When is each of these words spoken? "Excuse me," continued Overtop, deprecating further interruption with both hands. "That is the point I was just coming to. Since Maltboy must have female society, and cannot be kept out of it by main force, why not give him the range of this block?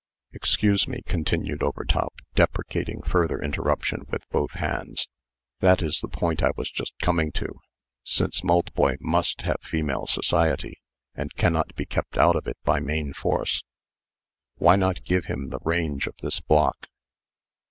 "Excuse 0.33 0.87
me," 0.87 1.01
continued 1.05 1.61
Overtop, 1.61 2.15
deprecating 2.33 3.03
further 3.03 3.39
interruption 3.39 4.01
with 4.09 4.27
both 4.31 4.53
hands. 4.53 5.07
"That 5.59 5.83
is 5.83 5.99
the 5.99 6.07
point 6.07 6.41
I 6.41 6.49
was 6.57 6.71
just 6.71 6.97
coming 7.03 7.31
to. 7.33 7.59
Since 8.03 8.43
Maltboy 8.43 8.97
must 8.99 9.41
have 9.41 9.61
female 9.61 10.07
society, 10.07 10.79
and 11.13 11.35
cannot 11.35 11.75
be 11.75 11.85
kept 11.85 12.17
out 12.17 12.35
of 12.35 12.47
it 12.47 12.57
by 12.63 12.79
main 12.79 13.13
force, 13.13 13.61
why 14.55 14.75
not 14.75 15.03
give 15.05 15.25
him 15.25 15.49
the 15.49 15.59
range 15.63 16.07
of 16.07 16.15
this 16.19 16.39
block? 16.39 16.87